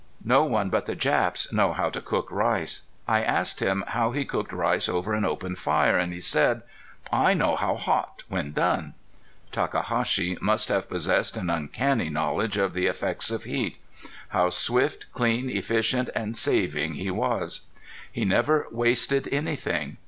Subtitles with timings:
[0.25, 2.87] No one but the Japs know how to cook rice.
[3.07, 6.63] I asked him how he cooked rice over an open fire and he said:
[7.11, 8.95] "I know how hot when done."
[9.51, 13.77] Takahashi must have possessed an uncanny knowledge of the effects of heat.
[14.29, 17.67] How swift, clean, efficient and saving he was!
[18.11, 19.97] He never wasted anything.